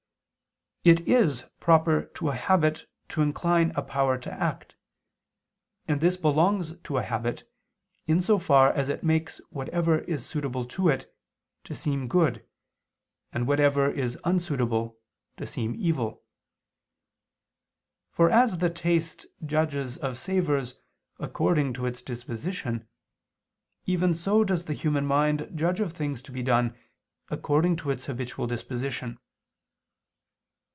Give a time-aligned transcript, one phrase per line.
[0.83, 4.73] It is proper to a habit to incline a power to act,
[5.87, 7.47] and this belongs to a habit,
[8.07, 11.15] in so far as it makes whatever is suitable to it,
[11.65, 12.43] to seem good,
[13.31, 14.97] and whatever is unsuitable,
[15.37, 16.23] to seem evil.
[18.09, 20.79] For as the taste judges of savors
[21.19, 22.87] according to its disposition,
[23.85, 26.75] even so does the human mind judge of things to be done,
[27.29, 29.19] according to its habitual disposition.